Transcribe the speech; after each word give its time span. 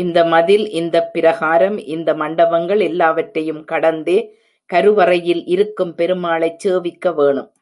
இந்த 0.00 0.24
மதில், 0.24 0.70
இந்தப் 0.70 1.08
பிரகாரம், 1.12 1.78
இந்த 1.86 2.14
மண்டபங்கள் 2.14 2.80
எல்லாவற்றையும் 2.80 3.64
கடந்தே 3.64 4.18
கருவறையில் 4.70 5.44
இருக்கும் 5.46 5.94
பெருமாளைச் 5.94 6.58
சேவிக்க 6.58 7.12
வேணும். 7.12 7.50